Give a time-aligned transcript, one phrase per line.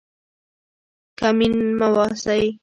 [1.19, 2.43] کینمن مه اوسئ.